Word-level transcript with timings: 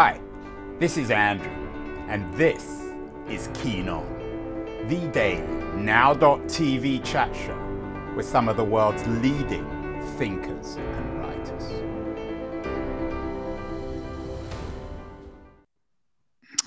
Hi, 0.00 0.20
this 0.78 0.96
is 0.96 1.10
Andrew, 1.10 1.50
and 2.06 2.32
this 2.34 2.84
is 3.28 3.48
Keen 3.52 3.88
On, 3.88 4.06
the 4.86 5.08
daily 5.08 5.42
now.tv 5.74 7.04
chat 7.04 7.34
show 7.34 8.14
with 8.14 8.24
some 8.24 8.48
of 8.48 8.56
the 8.56 8.62
world's 8.62 9.04
leading 9.08 9.66
thinkers 10.16 10.76
and 10.76 11.18
writers. 11.18 11.64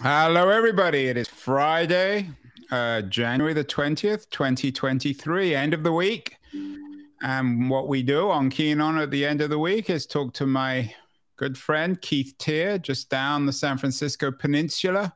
Hello, 0.02 0.50
everybody. 0.50 1.08
It 1.08 1.16
is 1.16 1.30
Friday, 1.30 2.32
uh, 2.70 3.04
January 3.04 3.54
the 3.54 3.64
20th, 3.64 4.30
2023, 4.30 5.56
end 5.56 5.74
of 5.74 5.84
the 5.84 5.94
week. 5.94 6.36
And 7.22 7.70
what 7.70 7.88
we 7.88 8.04
do 8.04 8.30
on 8.30 8.50
Keen 8.50 8.82
On 8.82 9.00
at 9.00 9.10
the 9.10 9.26
end 9.26 9.40
of 9.40 9.50
the 9.50 9.60
week 9.60 9.90
is 9.90 10.06
talk 10.06 10.34
to 10.34 10.46
my 10.46 10.94
good 11.42 11.58
friend 11.58 12.00
Keith 12.00 12.36
Teare, 12.38 12.80
just 12.80 13.10
down 13.10 13.48
the 13.48 13.52
San 13.52 13.76
Francisco 13.76 14.32
Peninsula, 14.32 15.12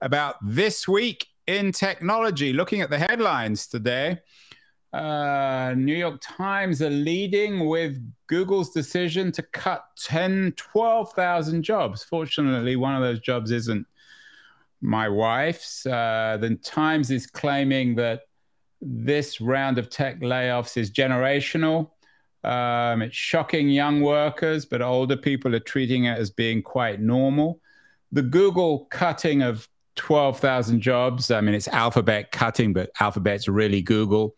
about 0.00 0.34
this 0.42 0.88
week 0.88 1.28
in 1.46 1.70
technology. 1.70 2.52
Looking 2.52 2.80
at 2.80 2.90
the 2.90 2.98
headlines 2.98 3.68
today, 3.68 4.18
uh, 4.92 5.72
New 5.76 5.94
York 5.94 6.20
Times 6.20 6.82
are 6.82 6.90
leading 6.90 7.68
with 7.68 7.96
Google's 8.26 8.70
decision 8.72 9.30
to 9.30 9.42
cut 9.52 9.84
10, 10.00 10.54
12,000 10.56 11.62
jobs. 11.62 12.02
Fortunately, 12.02 12.74
one 12.74 12.96
of 12.96 13.02
those 13.02 13.20
jobs 13.20 13.52
isn't 13.52 13.86
my 14.80 15.08
wife's. 15.08 15.86
Uh, 15.86 16.38
the 16.40 16.56
Times 16.56 17.12
is 17.12 17.28
claiming 17.28 17.94
that 17.94 18.22
this 18.80 19.40
round 19.40 19.78
of 19.78 19.90
tech 19.90 20.18
layoffs 20.22 20.76
is 20.76 20.90
generational. 20.90 21.91
Um, 22.44 23.02
it's 23.02 23.16
shocking 23.16 23.68
young 23.68 24.00
workers, 24.00 24.64
but 24.64 24.82
older 24.82 25.16
people 25.16 25.54
are 25.54 25.60
treating 25.60 26.04
it 26.04 26.18
as 26.18 26.30
being 26.30 26.62
quite 26.62 27.00
normal. 27.00 27.60
The 28.10 28.22
Google 28.22 28.86
cutting 28.86 29.42
of 29.42 29.68
12,000 29.96 30.80
jobs, 30.80 31.30
I 31.30 31.40
mean, 31.40 31.54
it's 31.54 31.68
Alphabet 31.68 32.32
cutting, 32.32 32.72
but 32.72 32.90
Alphabet's 33.00 33.48
really 33.48 33.82
Google, 33.82 34.34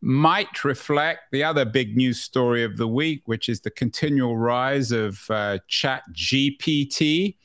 might 0.00 0.64
reflect 0.64 1.30
the 1.30 1.44
other 1.44 1.64
big 1.64 1.96
news 1.96 2.20
story 2.20 2.64
of 2.64 2.76
the 2.76 2.88
week, 2.88 3.22
which 3.26 3.48
is 3.48 3.60
the 3.60 3.70
continual 3.70 4.36
rise 4.36 4.90
of 4.90 5.24
uh, 5.30 5.58
Chat 5.68 6.02
GPT 6.12 7.36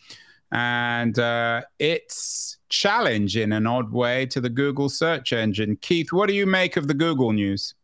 and 0.51 1.19
uh, 1.19 1.61
its 1.77 2.57
challenge 2.69 3.37
in 3.37 3.51
an 3.51 3.67
odd 3.67 3.91
way 3.91 4.25
to 4.27 4.41
the 4.41 4.49
Google 4.49 4.89
search 4.89 5.33
engine. 5.33 5.77
Keith, 5.77 6.11
what 6.11 6.27
do 6.27 6.33
you 6.33 6.45
make 6.45 6.77
of 6.77 6.87
the 6.87 6.93
Google 6.93 7.31
news? 7.31 7.75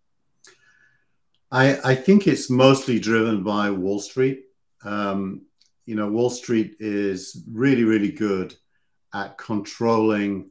I, 1.53 1.91
I 1.91 1.95
think 1.95 2.25
it's 2.25 2.49
mostly 2.49 2.97
driven 2.97 3.43
by 3.43 3.69
Wall 3.69 3.99
Street. 3.99 4.45
Um, 4.83 5.43
you 5.85 5.93
know, 5.93 6.09
Wall 6.09 6.31
Street 6.31 6.77
is 6.79 7.43
really, 7.51 7.83
really 7.83 8.11
good 8.11 8.55
at 9.13 9.37
controlling 9.37 10.49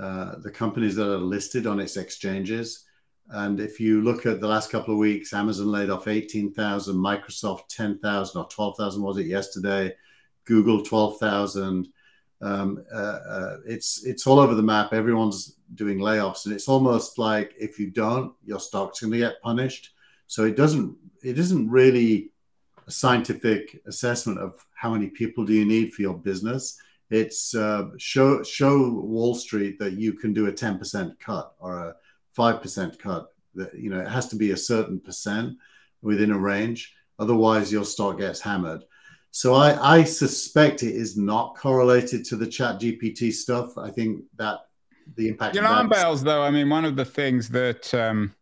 uh, 0.00 0.36
the 0.42 0.50
companies 0.50 0.96
that 0.96 1.12
are 1.12 1.18
listed 1.18 1.66
on 1.66 1.78
its 1.78 1.98
exchanges. 1.98 2.86
And 3.28 3.60
if 3.60 3.78
you 3.78 4.00
look 4.00 4.24
at 4.24 4.40
the 4.40 4.48
last 4.48 4.70
couple 4.70 4.94
of 4.94 4.98
weeks, 4.98 5.34
Amazon 5.34 5.70
laid 5.70 5.90
off 5.90 6.08
18,000, 6.08 6.96
Microsoft 6.96 7.68
10,000 7.68 8.40
or 8.40 8.48
12,000 8.48 9.02
was 9.02 9.18
it 9.18 9.26
yesterday? 9.26 9.94
Google 10.46 10.82
12,000. 10.82 11.88
Um, 12.40 12.82
uh, 12.90 12.96
uh, 12.96 13.56
it's 13.66 14.02
it's 14.06 14.26
all 14.26 14.38
over 14.38 14.54
the 14.54 14.62
map. 14.62 14.94
Everyone's 14.94 15.56
doing 15.74 15.98
layoffs, 15.98 16.46
and 16.46 16.54
it's 16.54 16.68
almost 16.68 17.18
like 17.18 17.52
if 17.58 17.80
you 17.80 17.90
don't, 17.90 18.32
your 18.44 18.60
stock's 18.60 19.00
going 19.00 19.12
to 19.12 19.18
get 19.18 19.42
punished. 19.42 19.90
So 20.28 20.44
it 20.44 20.56
doesn't 20.56 20.96
it 21.24 21.38
isn't 21.38 21.68
really 21.68 22.30
a 22.86 22.90
scientific 22.90 23.80
assessment 23.86 24.38
of 24.38 24.64
how 24.74 24.90
many 24.90 25.08
people 25.08 25.44
do 25.44 25.52
you 25.52 25.64
need 25.64 25.92
for 25.92 26.02
your 26.02 26.16
business. 26.16 26.78
It's 27.10 27.54
uh, 27.54 27.88
show 27.96 28.42
show 28.42 28.90
Wall 28.90 29.34
Street 29.34 29.78
that 29.80 29.94
you 29.94 30.12
can 30.12 30.32
do 30.32 30.46
a 30.46 30.52
ten 30.52 30.78
percent 30.78 31.18
cut 31.18 31.54
or 31.58 31.78
a 31.78 31.96
five 32.34 32.62
percent 32.62 32.98
cut. 32.98 33.32
That 33.54 33.74
you 33.74 33.90
know 33.90 34.00
it 34.00 34.08
has 34.08 34.28
to 34.28 34.36
be 34.36 34.52
a 34.52 34.56
certain 34.56 35.00
percent 35.00 35.56
within 36.02 36.30
a 36.30 36.38
range. 36.38 36.94
Otherwise, 37.18 37.72
your 37.72 37.84
stock 37.84 38.18
gets 38.18 38.40
hammered. 38.40 38.84
So 39.30 39.54
I, 39.54 39.96
I 39.96 40.04
suspect 40.04 40.82
it 40.82 40.94
is 40.94 41.16
not 41.16 41.56
correlated 41.56 42.24
to 42.26 42.36
the 42.36 42.46
Chat 42.46 42.80
GPT 42.80 43.32
stuff. 43.32 43.76
I 43.76 43.90
think 43.90 44.24
that 44.36 44.60
the 45.16 45.28
impact. 45.28 45.54
The 45.54 45.60
alarm 45.60 45.88
bells, 45.88 46.22
though. 46.22 46.42
I 46.42 46.50
mean, 46.50 46.68
one 46.68 46.84
of 46.84 46.96
the 46.96 47.04
things 47.04 47.48
that 47.50 47.92
um, 47.94 48.34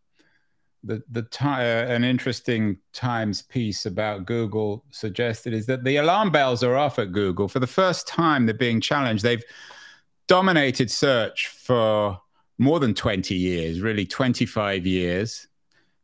the 0.87 1.03
the 1.09 1.27
uh, 1.41 1.93
an 1.93 2.03
interesting 2.03 2.77
Times 2.93 3.41
piece 3.43 3.85
about 3.85 4.25
Google 4.25 4.83
suggested 4.89 5.53
is 5.53 5.65
that 5.67 5.83
the 5.83 5.97
alarm 5.97 6.31
bells 6.31 6.63
are 6.63 6.75
off 6.75 6.97
at 6.97 7.11
Google 7.11 7.47
for 7.47 7.59
the 7.59 7.67
first 7.67 8.07
time. 8.07 8.45
They're 8.45 8.55
being 8.55 8.81
challenged. 8.81 9.23
They've 9.23 9.43
dominated 10.27 10.89
search 10.89 11.47
for 11.47 12.19
more 12.57 12.79
than 12.79 12.93
20 12.93 13.35
years, 13.35 13.81
really 13.81 14.05
25 14.05 14.85
years. 14.85 15.47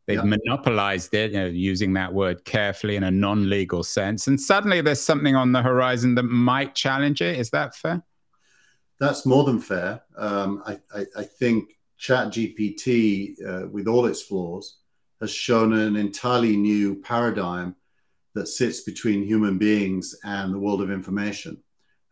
They've 0.06 0.18
yeah. 0.18 0.24
monopolized 0.24 1.14
it, 1.14 1.32
you 1.32 1.38
know, 1.38 1.46
using 1.46 1.94
that 1.94 2.12
word 2.12 2.44
carefully 2.44 2.96
in 2.96 3.04
a 3.04 3.10
non 3.10 3.48
legal 3.48 3.82
sense. 3.82 4.26
And 4.26 4.38
suddenly 4.38 4.80
there's 4.82 5.00
something 5.00 5.34
on 5.34 5.52
the 5.52 5.62
horizon 5.62 6.14
that 6.16 6.24
might 6.24 6.74
challenge 6.74 7.22
it. 7.22 7.38
Is 7.38 7.50
that 7.50 7.74
fair? 7.74 8.02
That's 9.00 9.24
more 9.24 9.44
than 9.44 9.60
fair. 9.60 10.02
Um, 10.16 10.62
I, 10.66 10.78
I, 10.94 11.06
I, 11.16 11.22
think 11.24 11.70
ChatGPT, 12.04 13.34
uh, 13.46 13.68
with 13.68 13.88
all 13.88 14.06
its 14.06 14.22
flaws, 14.22 14.78
has 15.20 15.30
shown 15.30 15.72
an 15.72 15.96
entirely 15.96 16.56
new 16.56 16.96
paradigm 16.96 17.76
that 18.34 18.48
sits 18.48 18.82
between 18.82 19.22
human 19.22 19.58
beings 19.58 20.14
and 20.24 20.52
the 20.52 20.58
world 20.58 20.82
of 20.82 20.90
information. 20.90 21.62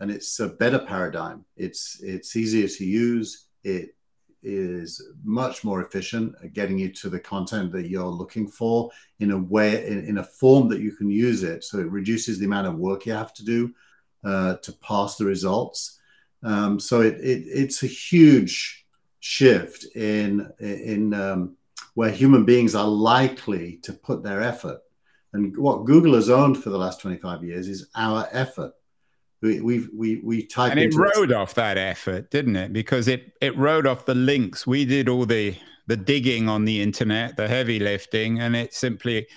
And 0.00 0.10
it's 0.10 0.40
a 0.40 0.48
better 0.48 0.78
paradigm. 0.78 1.44
It's, 1.56 2.00
it's 2.02 2.36
easier 2.36 2.68
to 2.68 2.84
use. 2.84 3.48
It 3.64 3.94
is 4.42 5.02
much 5.22 5.62
more 5.62 5.82
efficient 5.82 6.34
at 6.42 6.52
getting 6.52 6.78
you 6.78 6.88
to 6.92 7.08
the 7.08 7.20
content 7.20 7.70
that 7.72 7.88
you're 7.88 8.04
looking 8.04 8.48
for 8.48 8.90
in 9.20 9.30
a 9.30 9.38
way 9.38 9.86
in, 9.86 10.04
in 10.04 10.18
a 10.18 10.24
form 10.24 10.68
that 10.68 10.80
you 10.80 10.92
can 10.92 11.08
use 11.08 11.44
it 11.44 11.62
so 11.62 11.78
it 11.78 11.88
reduces 11.88 12.40
the 12.40 12.44
amount 12.44 12.66
of 12.66 12.74
work 12.74 13.06
you 13.06 13.12
have 13.12 13.32
to 13.32 13.44
do 13.44 13.72
uh, 14.24 14.56
to 14.56 14.72
pass 14.72 15.16
the 15.16 15.24
results 15.24 16.00
um, 16.42 16.80
so 16.80 17.02
it, 17.02 17.14
it, 17.20 17.44
it's 17.46 17.84
a 17.84 17.86
huge 17.86 18.81
shift 19.22 19.86
in 19.94 20.52
in 20.58 21.14
um, 21.14 21.56
where 21.94 22.10
human 22.10 22.44
beings 22.44 22.74
are 22.74 22.88
likely 22.88 23.76
to 23.76 23.92
put 23.92 24.22
their 24.22 24.42
effort. 24.42 24.80
And 25.32 25.56
what 25.56 25.84
google 25.84 26.14
has 26.14 26.28
owned 26.28 26.62
for 26.62 26.70
the 26.70 26.76
last 26.76 27.00
25 27.00 27.44
years 27.44 27.68
is 27.68 27.86
our 27.94 28.28
effort. 28.32 28.72
We 29.40 29.60
we 29.60 29.88
we, 29.96 30.16
we 30.16 30.44
type 30.44 30.72
and 30.72 30.80
it 30.80 30.94
rode 30.94 31.32
off 31.32 31.54
that 31.54 31.78
effort 31.78 32.30
didn't 32.30 32.56
it? 32.56 32.72
Because 32.72 33.06
it 33.06 33.32
it 33.40 33.56
rode 33.56 33.86
off 33.86 34.06
the 34.06 34.14
links. 34.14 34.66
We 34.66 34.84
did 34.84 35.08
all 35.08 35.24
the 35.24 35.56
the 35.86 35.96
digging 35.96 36.48
on 36.48 36.64
the 36.64 36.82
internet 36.82 37.36
the 37.36 37.46
heavy 37.46 37.78
lifting 37.78 38.40
and 38.40 38.56
it 38.56 38.74
simply 38.74 39.28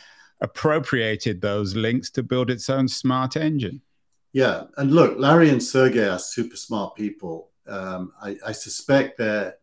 appropriated 0.41 1.41
those 1.41 1.75
links 1.75 2.09
to 2.12 2.24
build 2.24 2.50
its 2.50 2.72
own 2.72 2.88
smart 2.88 3.38
engine. 3.38 3.81
Yeah 4.34 4.63
and 4.78 4.91
look 4.91 5.19
larry 5.19 5.50
and 5.50 5.62
sergey 5.62 6.09
are 6.09 6.19
super 6.19 6.57
smart 6.57 6.95
people. 6.95 7.51
Um, 7.68 8.13
I, 8.22 8.38
I, 8.45 8.51
suspect 8.51 9.18
that 9.18 9.59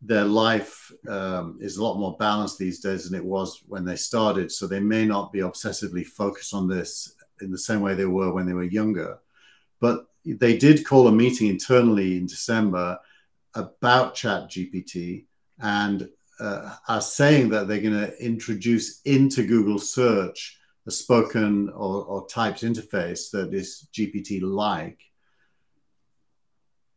their 0.00 0.24
life 0.24 0.92
um, 1.08 1.58
is 1.60 1.76
a 1.76 1.82
lot 1.82 1.98
more 1.98 2.16
balanced 2.18 2.58
these 2.58 2.80
days 2.80 3.08
than 3.08 3.18
it 3.18 3.24
was 3.24 3.62
when 3.66 3.84
they 3.84 3.96
started 3.96 4.50
so 4.50 4.66
they 4.66 4.80
may 4.80 5.04
not 5.04 5.32
be 5.32 5.40
obsessively 5.40 6.06
focused 6.06 6.54
on 6.54 6.68
this 6.68 7.14
in 7.40 7.50
the 7.50 7.58
same 7.58 7.80
way 7.80 7.94
they 7.94 8.04
were 8.04 8.32
when 8.32 8.46
they 8.46 8.52
were 8.52 8.62
younger 8.62 9.18
but 9.80 10.06
they 10.24 10.56
did 10.56 10.84
call 10.86 11.08
a 11.08 11.12
meeting 11.12 11.48
internally 11.48 12.16
in 12.16 12.26
December 12.26 12.98
about 13.54 14.14
Chat 14.14 14.50
GPT 14.50 15.24
and 15.60 16.08
uh, 16.40 16.74
are 16.86 17.00
saying 17.00 17.48
that 17.48 17.66
they're 17.66 17.80
going 17.80 17.98
to 17.98 18.16
introduce 18.24 19.00
into 19.02 19.46
Google 19.46 19.78
search 19.78 20.58
a 20.86 20.90
spoken 20.90 21.68
or, 21.70 22.04
or 22.04 22.26
typed 22.28 22.62
interface 22.62 23.30
that 23.30 23.52
is 23.52 23.88
GPT 23.92 24.40
like. 24.42 25.00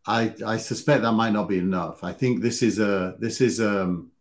I, 0.05 0.33
I 0.45 0.57
suspect 0.57 1.03
that 1.03 1.11
might 1.11 1.33
not 1.33 1.47
be 1.47 1.59
enough. 1.59 2.03
I 2.03 2.11
think 2.11 2.41
this 2.41 2.63
is 2.63 2.79
a 2.79 3.15
this 3.19 3.41
is 3.41 3.61
um 3.61 4.11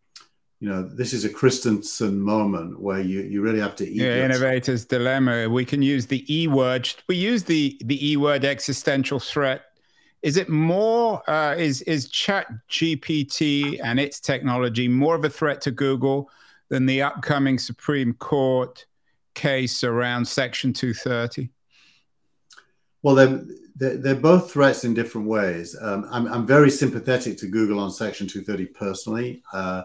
you 0.60 0.68
know, 0.68 0.82
this 0.82 1.14
is 1.14 1.24
a 1.24 1.30
Christensen 1.30 2.20
moment 2.20 2.78
where 2.78 3.00
you, 3.00 3.22
you 3.22 3.40
really 3.40 3.60
have 3.60 3.74
to 3.76 3.88
eat. 3.88 3.96
Yeah, 3.96 4.26
innovator's 4.26 4.84
dilemma. 4.84 5.48
We 5.48 5.64
can 5.64 5.80
use 5.80 6.06
the 6.06 6.22
E 6.32 6.48
word. 6.48 6.88
We 7.08 7.16
use 7.16 7.44
the 7.44 7.80
the 7.84 8.10
E 8.10 8.18
word 8.18 8.44
existential 8.44 9.18
threat. 9.18 9.62
Is 10.20 10.36
it 10.36 10.50
more? 10.50 11.28
Uh, 11.28 11.54
is 11.54 11.80
is 11.82 12.10
Chat 12.10 12.46
GPT 12.68 13.80
and 13.82 13.98
its 13.98 14.20
technology 14.20 14.86
more 14.86 15.14
of 15.14 15.24
a 15.24 15.30
threat 15.30 15.62
to 15.62 15.70
Google 15.70 16.30
than 16.68 16.84
the 16.84 17.00
upcoming 17.00 17.58
Supreme 17.58 18.12
Court 18.14 18.84
case 19.34 19.82
around 19.82 20.26
Section 20.26 20.74
230? 20.74 21.48
Well, 23.02 23.14
they're, 23.14 23.42
they're, 23.76 23.96
they're 23.96 24.14
both 24.14 24.52
threats 24.52 24.84
in 24.84 24.94
different 24.94 25.26
ways. 25.26 25.76
Um, 25.80 26.06
I'm, 26.10 26.26
I'm 26.26 26.46
very 26.46 26.70
sympathetic 26.70 27.38
to 27.38 27.46
Google 27.46 27.78
on 27.78 27.90
Section 27.90 28.26
230 28.26 28.66
personally. 28.72 29.42
Uh, 29.52 29.82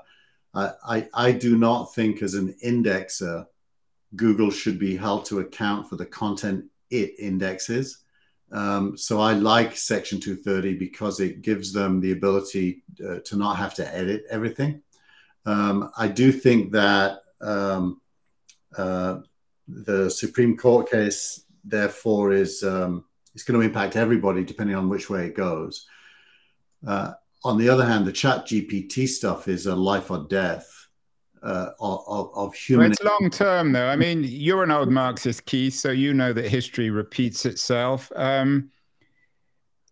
I, 0.53 1.07
I 1.13 1.31
do 1.33 1.57
not 1.57 1.93
think 1.93 2.21
as 2.21 2.33
an 2.33 2.55
indexer, 2.63 3.45
Google 4.15 4.51
should 4.51 4.79
be 4.79 4.95
held 4.95 5.25
to 5.25 5.39
account 5.39 5.89
for 5.89 5.97
the 5.97 6.05
content 6.05 6.65
it 6.89 7.15
indexes. 7.19 8.03
Um, 8.51 8.97
so 8.97 9.19
I 9.19 9.33
like 9.33 9.75
Section 9.75 10.19
230 10.19 10.75
because 10.75 11.19
it 11.19 11.41
gives 11.41 11.73
them 11.73 11.99
the 11.99 12.13
ability 12.13 12.83
uh, 13.05 13.19
to 13.25 13.35
not 13.35 13.57
have 13.57 13.73
to 13.75 13.95
edit 13.95 14.23
everything. 14.29 14.81
Um, 15.45 15.91
I 15.97 16.07
do 16.07 16.31
think 16.31 16.71
that 16.71 17.19
um, 17.41 18.01
uh, 18.77 19.19
the 19.67 20.09
Supreme 20.09 20.55
Court 20.57 20.89
case, 20.89 21.43
therefore, 21.63 22.31
is 22.31 22.63
um, 22.63 23.05
is 23.35 23.43
going 23.43 23.59
to 23.59 23.65
impact 23.65 23.95
everybody 23.95 24.43
depending 24.43 24.75
on 24.75 24.89
which 24.89 25.09
way 25.09 25.25
it 25.25 25.35
goes. 25.35 25.85
Uh, 26.85 27.11
on 27.43 27.57
the 27.57 27.69
other 27.69 27.85
hand, 27.85 28.05
the 28.05 28.11
Chat 28.11 28.47
GPT 28.47 29.07
stuff 29.07 29.47
is 29.47 29.67
a 29.67 29.75
life 29.75 30.09
or 30.09 30.25
death. 30.29 30.71
Uh, 31.43 31.69
of, 31.79 32.31
of, 32.33 32.55
human. 32.55 32.85
Well, 32.85 32.91
it's 32.91 33.03
long 33.03 33.29
term, 33.29 33.71
though. 33.71 33.85
I 33.85 33.95
mean, 33.95 34.23
you're 34.23 34.63
an 34.63 34.71
old 34.71 34.89
Marxist, 34.89 35.45
Keith, 35.45 35.75
so 35.75 35.91
you 35.91 36.11
know 36.11 36.33
that 36.33 36.47
history 36.47 36.89
repeats 36.89 37.45
itself. 37.45 38.11
Um, 38.15 38.71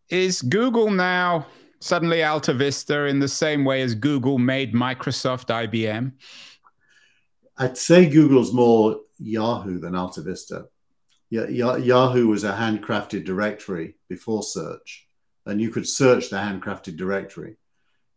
is 0.09 0.41
Google 0.41 0.89
now 0.89 1.45
suddenly 1.79 2.23
Alta 2.23 2.55
Vista 2.55 3.05
in 3.05 3.19
the 3.19 3.27
same 3.27 3.65
way 3.65 3.83
as 3.83 3.93
Google 3.93 4.39
made 4.39 4.73
Microsoft 4.73 5.47
IBM? 5.47 6.13
I'd 7.57 7.77
say 7.77 8.09
Google's 8.09 8.51
more 8.51 9.01
Yahoo 9.19 9.79
than 9.79 9.93
Alta 9.93 10.21
Vista. 10.21 10.65
Yahoo 11.33 12.27
was 12.27 12.43
a 12.43 12.53
handcrafted 12.53 13.25
directory 13.25 13.95
before 14.07 14.43
search, 14.43 15.07
and 15.45 15.59
you 15.59 15.71
could 15.71 15.87
search 15.87 16.29
the 16.29 16.37
handcrafted 16.37 16.95
directory. 16.95 17.55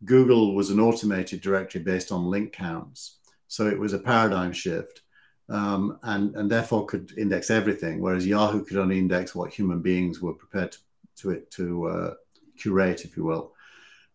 Google 0.05 0.55
was 0.55 0.71
an 0.71 0.81
automated 0.81 1.41
directory 1.41 1.81
based 1.81 2.13
on 2.13 2.31
link 2.31 2.53
counts. 2.53 3.19
So 3.49 3.67
it 3.69 3.79
was 3.79 3.95
a 3.95 3.99
paradigm 3.99 4.53
shift 4.53 5.03
um, 5.49 5.99
and, 6.03 6.35
and 6.37 6.51
therefore 6.51 6.85
could 6.87 7.17
index 7.17 7.51
everything, 7.51 8.01
whereas 8.01 8.27
Yahoo 8.27 8.65
could 8.65 8.77
only 8.77 8.99
index 8.99 9.35
what 9.35 9.53
human 9.53 9.81
beings 9.81 10.21
were 10.21 10.35
prepared 10.35 10.73
to, 10.73 10.79
to, 11.17 11.31
it, 11.31 11.51
to 11.53 11.87
uh, 11.87 12.15
curate, 12.59 13.05
if 13.05 13.17
you 13.17 13.25
will. 13.25 13.53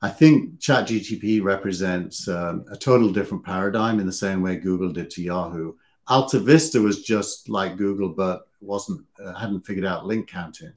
I 0.03 0.09
think 0.09 0.59
ChatGPT 0.59 1.43
represents 1.43 2.27
um, 2.27 2.65
a 2.71 2.75
total 2.75 3.11
different 3.11 3.43
paradigm 3.43 3.99
in 3.99 4.05
the 4.05 4.11
same 4.11 4.41
way 4.41 4.57
Google 4.57 4.91
did 4.91 5.09
to 5.11 5.23
Yahoo. 5.23 5.73
Alta 6.07 6.39
Vista 6.39 6.81
was 6.81 7.03
just 7.03 7.49
like 7.49 7.77
Google, 7.77 8.09
but 8.09 8.47
wasn't 8.61 9.05
uh, 9.23 9.33
hadn't 9.33 9.65
figured 9.65 9.85
out 9.85 10.05
link 10.05 10.27
counting. 10.29 10.73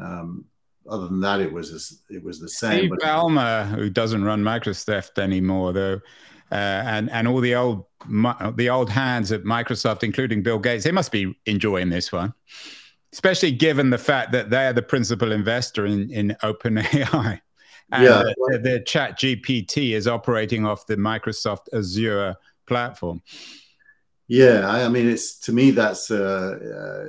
Um, 0.00 0.44
other 0.88 1.08
than 1.08 1.20
that, 1.20 1.40
it 1.40 1.52
was 1.52 2.00
it 2.10 2.22
was 2.22 2.40
the 2.40 2.48
same. 2.48 2.88
Steve 2.88 2.90
Ballmer, 3.00 3.66
who 3.66 3.88
doesn't 3.88 4.24
run 4.24 4.42
Microsoft 4.42 5.18
anymore, 5.18 5.72
though, 5.72 6.00
uh, 6.52 6.54
and 6.54 7.10
and 7.10 7.26
all 7.26 7.40
the 7.40 7.54
old 7.54 7.86
the 8.56 8.68
old 8.70 8.90
hands 8.90 9.32
at 9.32 9.44
Microsoft, 9.44 10.02
including 10.02 10.42
Bill 10.42 10.58
Gates, 10.58 10.84
they 10.84 10.92
must 10.92 11.10
be 11.10 11.34
enjoying 11.46 11.88
this 11.88 12.12
one, 12.12 12.34
especially 13.12 13.52
given 13.52 13.90
the 13.90 13.98
fact 13.98 14.32
that 14.32 14.50
they're 14.50 14.72
the 14.72 14.82
principal 14.82 15.32
investor 15.32 15.86
in 15.86 16.10
in 16.10 16.36
OpenAI. 16.42 17.40
And 17.92 18.04
yeah. 18.04 18.22
the, 18.22 18.58
the 18.62 18.80
Chat 18.80 19.18
GPT 19.18 19.92
is 19.92 20.08
operating 20.08 20.64
off 20.66 20.86
the 20.86 20.96
Microsoft 20.96 21.66
Azure 21.72 22.34
platform. 22.66 23.22
Yeah, 24.26 24.66
I, 24.68 24.84
I 24.84 24.88
mean, 24.88 25.08
it's 25.08 25.38
to 25.40 25.52
me 25.52 25.70
that's 25.70 26.10
uh, 26.10 26.58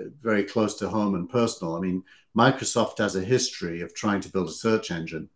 uh, 0.05 0.09
very 0.21 0.43
close 0.43 0.75
to 0.79 0.89
home 0.89 1.15
and 1.15 1.29
personal. 1.29 1.75
I 1.75 1.79
mean, 1.79 2.03
Microsoft 2.37 2.97
has 2.97 3.15
a 3.15 3.21
history 3.21 3.81
of 3.81 3.93
trying 3.93 4.19
to 4.21 4.29
build 4.29 4.49
a 4.49 4.51
search 4.51 4.91
engine. 4.91 5.29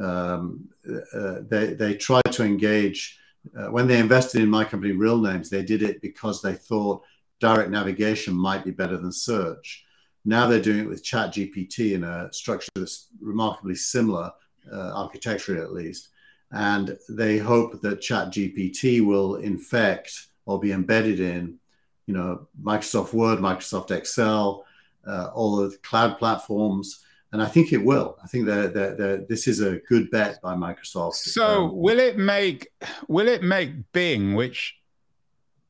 Um, 0.00 0.68
uh, 0.88 1.40
they 1.48 1.74
they 1.74 1.94
tried 1.96 2.32
to 2.32 2.44
engage 2.44 3.18
uh, 3.58 3.66
when 3.70 3.88
they 3.88 3.98
invested 3.98 4.40
in 4.42 4.48
my 4.50 4.64
company, 4.64 4.92
Real 4.92 5.18
Names. 5.18 5.50
They 5.50 5.62
did 5.64 5.82
it 5.82 6.00
because 6.00 6.42
they 6.42 6.54
thought 6.54 7.02
direct 7.40 7.70
navigation 7.70 8.34
might 8.34 8.64
be 8.64 8.70
better 8.70 8.96
than 8.96 9.12
search. 9.12 9.84
Now 10.24 10.46
they're 10.46 10.60
doing 10.60 10.80
it 10.80 10.88
with 10.88 11.04
Chat 11.04 11.32
GPT 11.34 11.94
in 11.94 12.04
a 12.04 12.32
structure 12.32 12.68
that's 12.74 13.08
remarkably 13.20 13.74
similar, 13.74 14.32
uh, 14.72 14.92
architecturally 14.94 15.60
at 15.60 15.72
least. 15.72 16.08
And 16.52 16.96
they 17.08 17.38
hope 17.38 17.80
that 17.82 18.00
Chat 18.00 18.28
GPT 18.32 19.04
will 19.04 19.36
infect 19.36 20.28
or 20.46 20.58
be 20.58 20.72
embedded 20.72 21.20
in, 21.20 21.58
you 22.06 22.14
know, 22.14 22.46
Microsoft 22.62 23.12
Word, 23.12 23.40
Microsoft 23.40 23.90
Excel, 23.90 24.64
uh, 25.06 25.30
all 25.34 25.56
the 25.56 25.76
cloud 25.82 26.18
platforms. 26.18 27.04
And 27.32 27.42
I 27.42 27.46
think 27.46 27.72
it 27.72 27.84
will. 27.84 28.16
I 28.22 28.28
think 28.28 28.46
that, 28.46 28.72
that, 28.74 29.26
this 29.28 29.46
is 29.46 29.60
a 29.60 29.80
good 29.88 30.10
bet 30.10 30.40
by 30.40 30.54
Microsoft. 30.54 31.14
So 31.14 31.64
um, 31.64 31.76
will 31.76 31.98
it 31.98 32.16
make 32.16 32.68
will 33.08 33.28
it 33.28 33.42
make 33.42 33.92
Bing, 33.92 34.34
which 34.34 34.76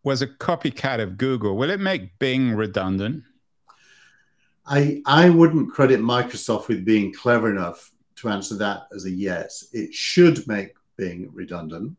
was 0.05 0.23
a 0.23 0.26
copycat 0.26 1.00
of 1.00 1.17
Google, 1.17 1.56
will 1.56 1.70
it 1.70 1.81
make 1.81 2.17
Bing 2.19 2.55
redundant? 2.55 3.25
I 4.67 5.02
I 5.06 5.31
wouldn't 5.31 5.72
credit 5.72 6.00
Microsoft 6.00 6.69
with 6.69 6.84
being 6.84 7.12
clever 7.12 7.50
enough 7.50 7.90
to 8.17 8.29
answer 8.29 8.56
that 8.56 8.82
as 8.94 9.05
a 9.06 9.11
yes. 9.11 9.67
It 9.72 9.93
should 9.94 10.46
make 10.46 10.75
Bing 10.96 11.31
redundant. 11.32 11.96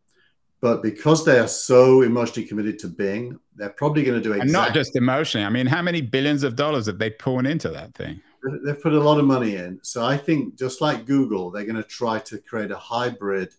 But 0.60 0.82
because 0.82 1.24
they 1.24 1.38
are 1.38 1.48
so 1.48 2.02
emotionally 2.02 2.48
committed 2.48 2.80
to 2.80 2.88
Bing, 2.88 3.40
they're 3.56 3.70
probably 3.70 4.04
going 4.04 4.18
to 4.18 4.24
do 4.24 4.32
exactly. 4.32 4.48
And 4.48 4.52
not 4.52 4.74
just 4.74 4.96
emotionally. 4.96 5.46
I 5.46 5.50
mean, 5.50 5.68
how 5.68 5.82
many 5.82 6.02
billions 6.02 6.44
of 6.44 6.56
dollars 6.56 6.88
have 6.88 6.98
they 6.98 7.12
poured 7.12 7.46
into 7.46 7.70
that 7.70 7.94
thing? 7.94 8.22
They've 8.66 8.82
put 8.82 8.94
a 8.94 9.00
lot 9.00 9.20
of 9.20 9.26
money 9.26 9.56
in. 9.56 9.80
So 9.84 10.04
I 10.04 10.18
think 10.18 10.58
just 10.58 10.82
like 10.82 11.06
Google, 11.06 11.52
they're 11.52 11.66
going 11.66 11.76
to 11.76 11.84
try 11.84 12.20
to 12.20 12.40
create 12.40 12.72
a 12.72 12.78
hybrid 12.78 13.54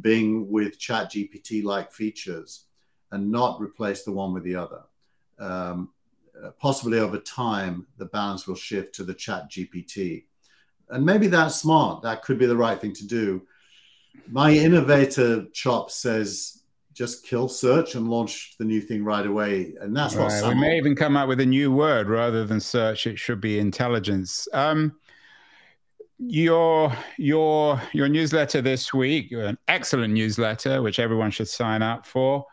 Bing 0.00 0.48
with 0.50 0.78
Chat 0.78 1.12
GPT 1.12 1.64
like 1.64 1.92
features 1.92 2.64
and 3.10 3.30
not 3.30 3.60
replace 3.60 4.04
the 4.04 4.12
one 4.12 4.32
with 4.32 4.44
the 4.44 4.54
other. 4.54 4.82
Um, 5.38 5.90
possibly 6.58 6.98
over 6.98 7.18
time, 7.18 7.86
the 7.96 8.06
balance 8.06 8.46
will 8.46 8.54
shift 8.54 8.94
to 8.96 9.04
the 9.04 9.14
Chat 9.14 9.50
GPT. 9.50 10.24
And 10.90 11.04
maybe 11.04 11.26
that's 11.26 11.56
smart. 11.56 12.02
That 12.02 12.22
could 12.22 12.38
be 12.38 12.46
the 12.46 12.56
right 12.56 12.80
thing 12.80 12.94
to 12.94 13.06
do 13.06 13.42
my 14.30 14.52
innovator 14.52 15.46
chop 15.52 15.90
says 15.90 16.62
just 16.98 17.24
kill 17.24 17.48
search 17.48 17.94
and 17.94 18.08
launch 18.08 18.56
the 18.58 18.64
new 18.64 18.80
thing 18.80 19.04
right 19.04 19.24
away. 19.24 19.72
And 19.80 19.96
that's 19.96 20.16
right. 20.16 20.42
what 20.42 20.48
we 20.48 20.60
may 20.60 20.76
even 20.76 20.96
come 20.96 21.16
up 21.16 21.28
with 21.28 21.40
a 21.40 21.46
new 21.46 21.70
word 21.70 22.08
rather 22.08 22.44
than 22.44 22.58
search. 22.58 23.06
It 23.06 23.20
should 23.20 23.40
be 23.40 23.60
intelligence. 23.60 24.48
Um, 24.52 24.96
your 26.18 26.92
your 27.16 27.80
your 27.92 28.08
newsletter 28.08 28.60
this 28.60 28.92
week, 28.92 29.30
an 29.30 29.56
excellent 29.68 30.12
newsletter 30.12 30.82
which 30.82 30.98
everyone 30.98 31.30
should 31.30 31.48
sign 31.48 31.82
up 31.82 32.04
for. 32.04 32.44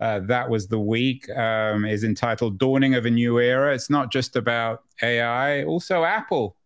Uh, 0.00 0.20
that 0.26 0.50
was 0.50 0.68
the 0.68 0.78
week 0.78 1.30
um, 1.30 1.86
is 1.86 2.04
entitled 2.04 2.58
"Dawning 2.58 2.94
of 2.94 3.06
a 3.06 3.10
New 3.10 3.40
Era." 3.40 3.72
It's 3.74 3.88
not 3.88 4.12
just 4.12 4.36
about 4.36 4.82
AI. 5.02 5.64
Also, 5.64 6.04
Apple 6.04 6.56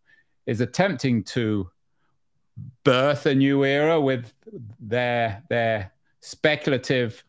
is 0.47 0.61
attempting 0.61 1.23
to 1.23 1.71
birth 2.85 3.27
a 3.27 3.35
new 3.35 3.65
era 3.65 4.01
with 4.01 4.33
their 4.81 5.43
their 5.49 5.93
speculative 6.21 7.23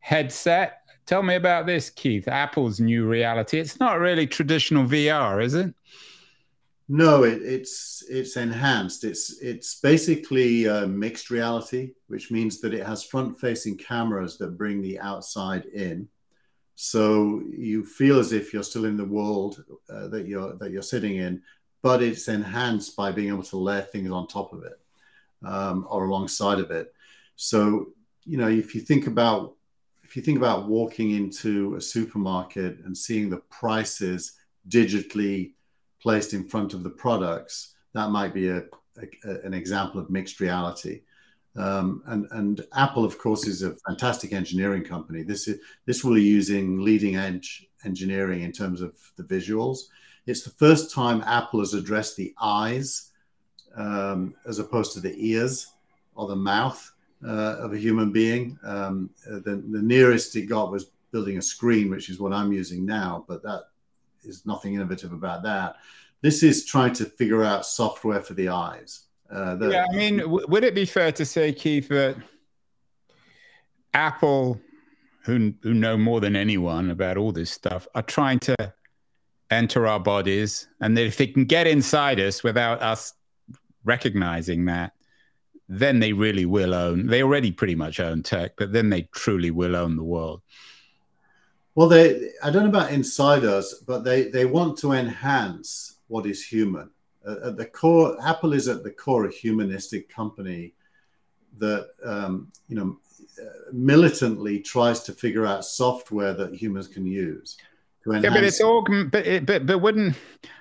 headset. 0.00 0.80
Tell 1.06 1.22
me 1.22 1.34
about 1.34 1.66
this, 1.66 1.90
Keith. 1.90 2.28
Apple's 2.28 2.80
new 2.80 3.06
reality. 3.06 3.58
It's 3.58 3.78
not 3.78 3.98
really 3.98 4.26
traditional 4.26 4.84
VR, 4.84 5.42
is 5.42 5.54
it? 5.54 5.74
No, 6.88 7.24
it, 7.24 7.40
it's 7.42 8.04
it's 8.10 8.36
enhanced. 8.36 9.04
It's 9.04 9.40
it's 9.40 9.80
basically 9.80 10.68
uh, 10.68 10.86
mixed 10.86 11.30
reality, 11.30 11.92
which 12.08 12.30
means 12.30 12.60
that 12.60 12.74
it 12.74 12.84
has 12.84 13.04
front-facing 13.04 13.78
cameras 13.78 14.36
that 14.38 14.58
bring 14.58 14.82
the 14.82 15.00
outside 15.00 15.64
in. 15.66 16.08
So 16.74 17.42
you 17.56 17.84
feel 17.84 18.18
as 18.18 18.32
if 18.32 18.52
you're 18.52 18.62
still 18.62 18.84
in 18.84 18.96
the 18.96 19.04
world 19.04 19.64
uh, 19.88 20.08
that 20.08 20.26
you're 20.26 20.56
that 20.56 20.72
you're 20.72 20.82
sitting 20.82 21.16
in, 21.16 21.42
but 21.84 22.02
it's 22.02 22.28
enhanced 22.28 22.96
by 22.96 23.12
being 23.12 23.28
able 23.28 23.42
to 23.42 23.58
layer 23.58 23.82
things 23.82 24.10
on 24.10 24.26
top 24.26 24.54
of 24.54 24.64
it 24.64 24.80
um, 25.44 25.86
or 25.90 26.06
alongside 26.06 26.58
of 26.58 26.70
it. 26.70 26.94
So, 27.36 27.88
you 28.24 28.38
know, 28.38 28.48
if 28.48 28.74
you 28.74 28.80
think 28.80 29.06
about 29.06 29.52
if 30.02 30.16
you 30.16 30.22
think 30.22 30.38
about 30.38 30.66
walking 30.66 31.10
into 31.10 31.74
a 31.74 31.80
supermarket 31.82 32.78
and 32.84 32.96
seeing 32.96 33.28
the 33.28 33.42
prices 33.50 34.32
digitally 34.66 35.52
placed 36.00 36.32
in 36.32 36.48
front 36.48 36.72
of 36.72 36.84
the 36.84 36.90
products, 37.04 37.74
that 37.92 38.08
might 38.08 38.32
be 38.32 38.48
a, 38.48 38.62
a 39.02 39.40
an 39.44 39.52
example 39.52 40.00
of 40.00 40.08
mixed 40.08 40.40
reality. 40.40 41.02
Um, 41.54 42.02
and, 42.06 42.26
and 42.30 42.66
Apple, 42.74 43.04
of 43.04 43.18
course, 43.18 43.46
is 43.46 43.62
a 43.62 43.76
fantastic 43.86 44.32
engineering 44.32 44.84
company. 44.84 45.22
This 45.22 45.48
is 45.48 45.60
this 45.84 46.02
will 46.02 46.14
be 46.14 46.22
using 46.22 46.80
leading 46.80 47.16
edge 47.16 47.66
engineering 47.84 48.40
in 48.40 48.52
terms 48.52 48.80
of 48.80 48.96
the 49.16 49.24
visuals. 49.24 49.80
It's 50.26 50.42
the 50.42 50.50
first 50.50 50.92
time 50.92 51.22
Apple 51.26 51.60
has 51.60 51.74
addressed 51.74 52.16
the 52.16 52.34
eyes 52.40 53.12
um, 53.76 54.34
as 54.46 54.58
opposed 54.58 54.92
to 54.94 55.00
the 55.00 55.14
ears 55.16 55.72
or 56.14 56.28
the 56.28 56.36
mouth 56.36 56.92
uh, 57.26 57.56
of 57.58 57.72
a 57.72 57.78
human 57.78 58.12
being. 58.12 58.58
Um, 58.64 59.10
the, 59.26 59.62
the 59.70 59.82
nearest 59.82 60.36
it 60.36 60.46
got 60.46 60.70
was 60.70 60.86
building 61.10 61.38
a 61.38 61.42
screen, 61.42 61.90
which 61.90 62.08
is 62.08 62.18
what 62.18 62.32
I'm 62.32 62.52
using 62.52 62.84
now, 62.84 63.24
but 63.28 63.42
that 63.42 63.64
is 64.24 64.46
nothing 64.46 64.74
innovative 64.74 65.12
about 65.12 65.42
that. 65.42 65.76
This 66.22 66.42
is 66.42 66.64
trying 66.64 66.94
to 66.94 67.04
figure 67.04 67.44
out 67.44 67.66
software 67.66 68.22
for 68.22 68.34
the 68.34 68.48
eyes. 68.48 69.04
Uh, 69.30 69.56
the, 69.56 69.70
yeah, 69.70 69.86
I 69.90 69.94
mean, 69.94 70.18
w- 70.18 70.46
would 70.48 70.64
it 70.64 70.74
be 70.74 70.86
fair 70.86 71.12
to 71.12 71.24
say, 71.24 71.52
Keith, 71.52 71.88
that 71.88 72.16
Apple, 73.92 74.60
who, 75.24 75.52
who 75.62 75.74
know 75.74 75.96
more 75.96 76.20
than 76.20 76.34
anyone 76.34 76.90
about 76.90 77.16
all 77.16 77.32
this 77.32 77.50
stuff, 77.50 77.86
are 77.94 78.02
trying 78.02 78.38
to 78.40 78.72
enter 79.50 79.86
our 79.86 80.00
bodies, 80.00 80.68
and 80.80 80.98
if 80.98 81.16
they 81.16 81.26
can 81.26 81.44
get 81.44 81.66
inside 81.66 82.20
us 82.20 82.42
without 82.42 82.82
us 82.82 83.14
recognizing 83.84 84.64
that, 84.66 84.92
then 85.68 86.00
they 86.00 86.12
really 86.12 86.46
will 86.46 86.74
own. 86.74 87.06
They 87.06 87.22
already 87.22 87.50
pretty 87.50 87.74
much 87.74 88.00
own 88.00 88.22
tech, 88.22 88.52
but 88.56 88.72
then 88.72 88.90
they 88.90 89.08
truly 89.12 89.50
will 89.50 89.76
own 89.76 89.96
the 89.96 90.04
world. 90.04 90.42
Well, 91.74 91.88
they 91.88 92.30
I 92.42 92.50
don't 92.50 92.64
know 92.64 92.68
about 92.68 92.92
inside 92.92 93.44
us, 93.44 93.74
but 93.86 94.04
they 94.04 94.24
they 94.24 94.44
want 94.44 94.78
to 94.78 94.92
enhance 94.92 95.96
what 96.08 96.26
is 96.26 96.44
human. 96.44 96.90
Uh, 97.26 97.48
at 97.48 97.56
the 97.56 97.66
core, 97.66 98.16
Apple 98.22 98.52
is 98.52 98.68
at 98.68 98.84
the 98.84 98.90
core 98.90 99.26
a 99.26 99.32
humanistic 99.32 100.08
company 100.08 100.74
that 101.58 101.88
um, 102.04 102.50
you 102.68 102.76
know 102.76 102.98
militantly 103.72 104.60
tries 104.60 105.00
to 105.00 105.12
figure 105.12 105.46
out 105.46 105.64
software 105.64 106.34
that 106.34 106.54
humans 106.54 106.86
can 106.86 107.06
use. 107.06 107.56
Yeah, 108.06 108.20
but 108.30 108.44
it's 108.44 108.60
all, 108.60 108.86
but 109.10 109.26
it, 109.26 109.46
but 109.46 109.66
but 109.66 109.78
wouldn't 109.78 110.16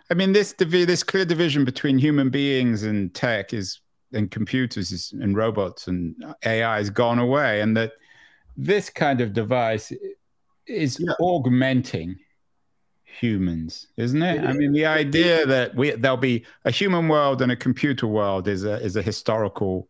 I 0.10 0.14
mean 0.14 0.32
this 0.32 0.54
this 0.54 1.04
clear 1.04 1.26
division 1.26 1.66
between 1.66 1.98
human 1.98 2.30
beings 2.30 2.84
and 2.84 3.14
tech 3.14 3.54
is 3.54 3.82
and 4.14 4.32
computers 4.32 4.92
is, 4.92 5.14
and 5.20 5.36
robots 5.36 5.88
and 5.88 6.16
AI 6.46 6.78
has 6.78 6.90
gone 6.90 7.20
away, 7.20 7.62
and 7.62 7.76
that 7.76 7.94
this 8.56 8.90
kind 8.90 9.22
of 9.22 9.34
device 9.34 9.92
is 10.68 11.00
yeah. 11.00 11.14
augmenting 11.20 12.16
humans, 13.06 13.88
isn't 13.98 14.22
it? 14.22 14.44
I 14.44 14.54
mean, 14.54 14.72
the 14.72 14.86
idea 14.86 15.46
that 15.46 15.76
we 15.76 15.92
there'll 15.92 16.18
be 16.18 16.46
a 16.66 16.72
human 16.72 17.08
world 17.08 17.42
and 17.42 17.52
a 17.52 17.56
computer 17.56 18.08
world 18.08 18.48
is 18.48 18.64
a 18.64 18.76
is 18.76 18.96
a 18.96 19.02
historical. 19.02 19.88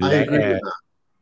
I 0.00 0.12
agree 0.14 0.38
with 0.38 0.60
that. 0.60 0.72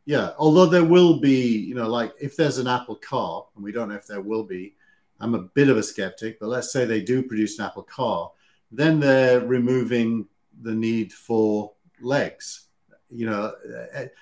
Yeah, 0.05 0.31
although 0.37 0.67
there 0.67 0.83
will 0.83 1.19
be, 1.19 1.57
you 1.57 1.73
know, 1.73 1.87
like 1.87 2.13
if 2.21 2.35
there's 2.35 2.59
an 2.59 2.67
Apple 2.67 2.95
car, 2.95 3.45
and 3.55 3.63
we 3.63 3.71
don't 3.71 3.89
know 3.89 3.95
if 3.95 4.05
there 4.05 4.21
will 4.21 4.43
be, 4.43 4.74
I'm 5.19 5.35
a 5.35 5.39
bit 5.39 5.69
of 5.69 5.77
a 5.77 5.83
skeptic, 5.83 6.39
but 6.39 6.49
let's 6.49 6.71
say 6.71 6.85
they 6.85 7.01
do 7.01 7.23
produce 7.23 7.57
an 7.57 7.65
Apple 7.65 7.83
car, 7.83 8.31
then 8.71 8.99
they're 8.99 9.39
removing 9.39 10.27
the 10.61 10.73
need 10.73 11.13
for 11.13 11.71
legs. 12.01 12.67
You 13.09 13.27
know, 13.27 13.53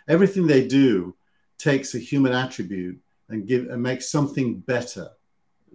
everything 0.08 0.46
they 0.46 0.68
do 0.68 1.16
takes 1.58 1.96
a 1.96 2.00
human 2.00 2.34
attribute 2.34 3.00
and 3.30 3.48
give 3.48 3.70
and 3.70 3.82
makes 3.82 4.10
something 4.10 4.60
better. 4.60 5.10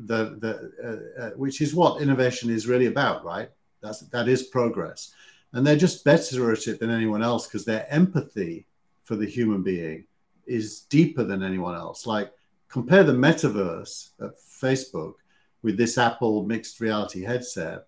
The, 0.01 0.37
the, 0.39 1.11
uh, 1.19 1.23
uh, 1.23 1.31
which 1.31 1.61
is 1.61 1.75
what 1.75 2.01
innovation 2.01 2.51
is 2.51 2.69
really 2.69 2.87
about, 2.87 3.25
right? 3.25 3.51
That's 3.83 4.01
that 4.01 4.29
is 4.29 4.45
progress, 4.45 5.13
and 5.53 5.67
they're 5.67 5.77
just 5.77 6.05
better 6.05 6.53
at 6.53 6.69
it 6.69 6.79
than 6.79 6.91
anyone 6.91 7.23
else 7.23 7.47
because 7.47 7.65
their 7.65 7.87
empathy 7.93 8.67
for 9.05 9.17
the 9.17 9.27
human 9.27 9.63
being 9.63 10.05
is 10.47 10.81
deeper 10.83 11.25
than 11.25 11.43
anyone 11.43 11.75
else. 11.75 12.07
Like 12.07 12.33
compare 12.69 13.05
the 13.05 13.13
metaverse 13.13 14.11
at 14.21 14.39
Facebook 14.39 15.15
with 15.63 15.77
this 15.77 15.99
Apple 15.99 16.45
mixed 16.45 16.81
reality 16.81 17.23
headset. 17.23 17.87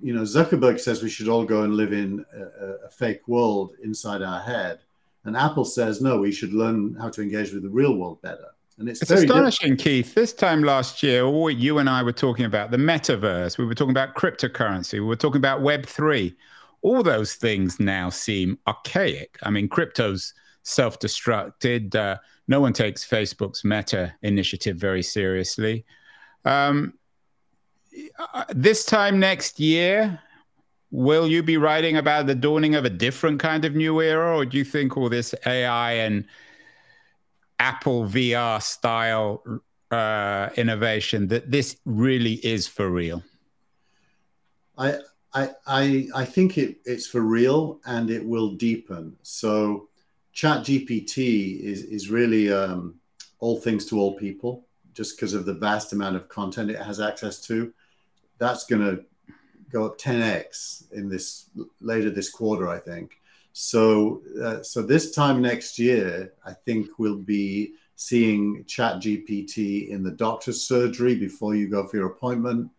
You 0.00 0.14
know, 0.14 0.22
Zuckerberg 0.22 0.78
says 0.78 1.02
we 1.02 1.10
should 1.10 1.28
all 1.28 1.44
go 1.44 1.62
and 1.62 1.74
live 1.74 1.92
in 1.92 2.24
a, 2.32 2.86
a 2.86 2.90
fake 2.90 3.26
world 3.26 3.72
inside 3.82 4.22
our 4.22 4.40
head, 4.40 4.80
and 5.24 5.36
Apple 5.36 5.64
says 5.64 6.00
no, 6.00 6.18
we 6.18 6.32
should 6.32 6.52
learn 6.52 6.94
how 6.94 7.10
to 7.10 7.22
engage 7.22 7.52
with 7.52 7.64
the 7.64 7.68
real 7.68 7.96
world 7.96 8.22
better. 8.22 8.46
And 8.78 8.88
it's, 8.88 9.02
it's 9.02 9.10
astonishing, 9.10 9.70
different. 9.70 9.80
Keith. 9.80 10.14
This 10.14 10.32
time 10.32 10.62
last 10.62 11.02
year, 11.02 11.24
all 11.24 11.50
you 11.50 11.78
and 11.78 11.90
I 11.90 12.00
were 12.04 12.12
talking 12.12 12.44
about 12.44 12.70
the 12.70 12.76
metaverse. 12.76 13.58
We 13.58 13.66
were 13.66 13.74
talking 13.74 13.90
about 13.90 14.14
cryptocurrency. 14.14 14.94
We 14.94 15.00
were 15.00 15.16
talking 15.16 15.38
about 15.38 15.62
Web 15.62 15.84
three. 15.84 16.36
All 16.82 17.02
those 17.02 17.34
things 17.34 17.80
now 17.80 18.08
seem 18.08 18.56
archaic. 18.68 19.36
I 19.42 19.50
mean, 19.50 19.68
crypto's 19.68 20.32
self-destructed. 20.62 21.94
Uh, 21.94 22.16
no 22.46 22.60
one 22.60 22.72
takes 22.72 23.06
Facebook's 23.06 23.64
Meta 23.64 24.14
initiative 24.22 24.76
very 24.76 25.02
seriously. 25.02 25.84
Um, 26.44 26.94
uh, 28.34 28.44
this 28.50 28.84
time 28.84 29.18
next 29.18 29.58
year, 29.60 30.20
will 30.90 31.26
you 31.26 31.42
be 31.42 31.56
writing 31.56 31.96
about 31.96 32.26
the 32.26 32.34
dawning 32.34 32.74
of 32.74 32.84
a 32.84 32.90
different 32.90 33.40
kind 33.40 33.64
of 33.64 33.74
new 33.74 34.00
era, 34.00 34.36
or 34.36 34.44
do 34.44 34.56
you 34.56 34.64
think 34.64 34.96
all 34.96 35.08
this 35.08 35.34
AI 35.46 35.92
and 35.92 36.24
Apple 37.58 38.04
VR 38.06 38.62
style 38.62 39.42
uh, 39.90 40.50
innovation 40.56 41.28
that 41.28 41.50
this 41.50 41.76
really 41.84 42.34
is 42.34 42.66
for 42.66 42.90
real? 42.90 43.22
I 44.76 44.98
I 45.34 45.50
I, 45.66 46.08
I 46.14 46.24
think 46.24 46.56
it, 46.58 46.78
it's 46.84 47.06
for 47.06 47.20
real 47.20 47.80
and 47.84 48.10
it 48.10 48.24
will 48.24 48.54
deepen. 48.54 49.16
So, 49.22 49.88
Chat 50.38 50.58
GPT 50.58 51.58
is 51.58 51.82
is 51.82 52.10
really 52.10 52.52
um, 52.52 52.94
all 53.40 53.60
things 53.60 53.84
to 53.86 53.98
all 53.98 54.14
people, 54.14 54.68
just 54.94 55.16
because 55.16 55.34
of 55.34 55.46
the 55.46 55.54
vast 55.54 55.92
amount 55.92 56.14
of 56.14 56.28
content 56.28 56.70
it 56.70 56.80
has 56.80 57.00
access 57.00 57.40
to. 57.48 57.74
That's 58.38 58.64
going 58.64 58.82
to 58.82 59.04
go 59.72 59.84
up 59.84 59.98
10x 59.98 60.92
in 60.92 61.08
this 61.08 61.50
later 61.80 62.08
this 62.08 62.30
quarter, 62.30 62.68
I 62.68 62.78
think. 62.78 63.20
So, 63.52 64.22
uh, 64.40 64.62
so 64.62 64.80
this 64.80 65.10
time 65.10 65.42
next 65.42 65.76
year, 65.76 66.32
I 66.46 66.52
think 66.52 67.00
we'll 67.00 67.16
be 67.16 67.72
seeing 67.96 68.64
Chat 68.68 69.02
GPT 69.02 69.88
in 69.88 70.04
the 70.04 70.12
doctor's 70.12 70.62
surgery 70.62 71.16
before 71.16 71.56
you 71.56 71.66
go 71.66 71.84
for 71.88 71.96
your 71.96 72.06
appointment. 72.06 72.70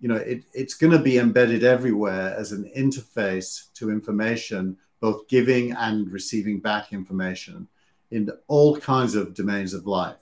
You 0.00 0.08
know, 0.08 0.16
it, 0.16 0.44
it's 0.54 0.72
going 0.72 0.94
to 0.94 0.98
be 0.98 1.18
embedded 1.18 1.62
everywhere 1.62 2.34
as 2.38 2.52
an 2.52 2.70
interface 2.74 3.70
to 3.74 3.90
information, 3.90 4.78
both 5.00 5.28
giving 5.28 5.72
and 5.72 6.10
receiving 6.10 6.58
back 6.58 6.92
information 6.92 7.68
in 8.10 8.30
all 8.48 8.76
kinds 8.78 9.14
of 9.14 9.34
domains 9.34 9.74
of 9.74 9.86
life. 9.86 10.16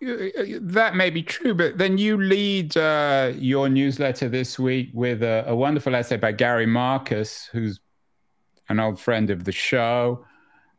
That 0.00 0.96
may 0.96 1.10
be 1.10 1.22
true, 1.22 1.54
but 1.54 1.78
then 1.78 1.96
you 1.96 2.16
lead 2.16 2.76
uh, 2.76 3.32
your 3.36 3.68
newsletter 3.68 4.28
this 4.28 4.58
week 4.58 4.90
with 4.92 5.22
a, 5.22 5.44
a, 5.46 5.54
wonderful 5.54 5.94
essay 5.94 6.16
by 6.16 6.32
Gary 6.32 6.66
Marcus, 6.66 7.48
who's 7.52 7.78
an 8.68 8.80
old 8.80 8.98
friend 8.98 9.30
of 9.30 9.44
the 9.44 9.52
show, 9.52 10.24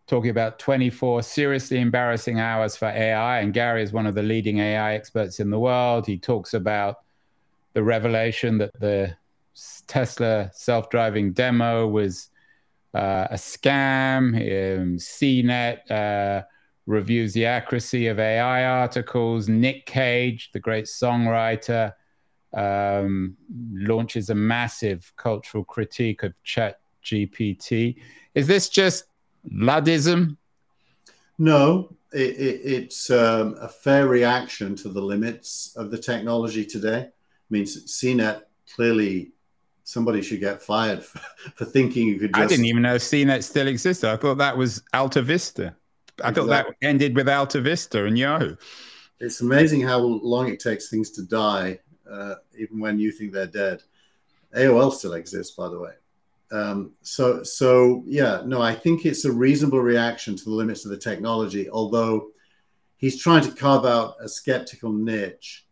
talking 0.08 0.30
about 0.30 0.60
24 0.60 1.24
seriously 1.24 1.80
embarrassing 1.80 2.42
hours 2.42 2.76
for 2.76 2.88
AI. 2.88 3.40
And 3.40 3.54
Gary 3.54 3.82
is 3.82 3.94
one 3.94 4.08
of 4.08 4.16
the 4.16 4.24
leading 4.24 4.58
AI 4.58 4.96
experts 4.96 5.40
in 5.40 5.50
the 5.50 5.60
world. 5.60 6.06
He 6.06 6.18
talks 6.18 6.54
about 6.54 6.98
the 7.72 7.84
revelation 7.84 8.58
that 8.58 8.72
the 8.82 9.16
Tesla 9.88 10.50
self 10.54 10.90
driving 10.90 11.34
demo 11.34 11.88
was 11.88 12.30
uh, 12.94 13.28
a 13.32 13.36
scam, 13.36 14.36
um, 14.36 14.98
CNET. 14.98 15.90
Uh, 15.92 16.44
reviews 16.86 17.34
the 17.34 17.46
accuracy 17.46 18.08
of 18.08 18.20
AI 18.20 18.66
articles. 18.66 19.48
Nick 19.48 19.86
Cage, 19.86 20.52
the 20.52 20.60
great 20.60 20.86
songwriter, 20.86 21.94
um, 22.54 23.36
launches 23.74 24.30
a 24.30 24.36
massive 24.36 25.12
cultural 25.16 25.64
critique 25.64 26.24
of 26.24 26.34
Chat 26.44 26.80
GPT. 27.04 27.96
Is 28.36 28.48
this 28.48 28.70
just 28.70 29.06
Luddism? 29.52 30.38
No, 31.38 31.96
it, 32.12 32.38
it, 32.38 32.62
it's 32.64 33.10
um, 33.10 33.56
a 33.60 33.68
fair 33.68 34.08
reaction 34.08 34.76
to 34.78 34.90
the 34.90 35.02
limits 35.02 35.74
of 35.76 35.90
the 35.90 35.98
technology 35.98 36.66
today. 36.66 37.08
I 37.08 37.50
mean, 37.50 37.64
CNET 37.64 38.42
clearly 38.76 39.32
somebody 39.84 40.22
should 40.22 40.40
get 40.40 40.62
fired 40.62 41.04
for, 41.04 41.20
for 41.56 41.66
thinking 41.66 42.08
you 42.08 42.20
could 42.20 42.34
just... 42.34 42.44
I 42.44 42.48
didn't 42.48 42.66
even 42.66 42.84
know 42.84 42.96
CNET 42.96 43.44
still 43.44 43.68
existed. 43.68 44.10
I 44.10 44.18
thought 44.18 44.38
that 44.38 44.58
was 44.58 44.84
Alta 44.94 45.22
Vista. 45.22 45.76
I 46.24 46.32
thought 46.32 46.48
that 46.48 46.68
ended 46.82 47.16
with 47.16 47.28
Alta 47.28 47.60
Vista 47.60 48.06
and 48.06 48.18
Yahoo. 48.18 48.56
It's 49.20 49.42
amazing 49.42 49.82
how 49.82 50.00
long 50.00 50.50
it 50.50 50.60
takes 50.60 50.90
things 50.90 51.10
to 51.12 51.24
die, 51.24 51.80
uh, 52.10 52.36
even 52.58 52.80
when 52.80 53.00
you 53.00 53.12
think 53.12 53.32
they're 53.32 53.48
dead. 53.48 53.82
AOL 54.56 54.92
still 54.92 55.14
exists, 55.14 55.56
by 55.56 55.70
the 55.70 55.80
way. 55.80 55.94
Um, 56.52 56.92
so, 57.02 57.42
so 57.42 58.04
yeah, 58.06 58.44
no, 58.46 58.62
I 58.62 58.76
think 58.76 59.06
it's 59.06 59.26
a 59.26 59.32
reasonable 59.32 59.80
reaction 59.80 60.36
to 60.36 60.44
the 60.44 60.52
limits 60.52 60.86
of 60.86 60.92
the 60.92 60.98
technology. 60.98 61.68
Although 61.70 62.30
he's 62.98 63.20
trying 63.20 63.44
to 63.44 63.52
carve 63.52 63.86
out 63.86 64.16
a 64.22 64.30
skeptical 64.30 64.92
niche, 64.92 65.66